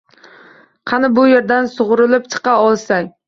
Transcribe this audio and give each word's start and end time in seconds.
Qani, 0.91 1.11
bu 1.19 1.27
yerdan 1.33 1.69
sugʻurilib 1.75 2.27
chiqa 2.37 2.57
olsang! 2.71 3.15